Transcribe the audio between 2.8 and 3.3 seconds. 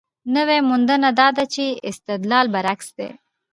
دی.